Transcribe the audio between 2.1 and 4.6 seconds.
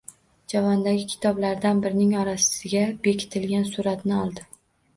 orasiga berkitilgan suratni oldi